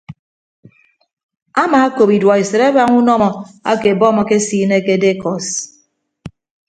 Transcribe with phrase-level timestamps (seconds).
[1.63, 3.27] Amaakop iduọesịt abaña unọmọ
[3.71, 5.47] ake bọmb ekesiine ke dekọs.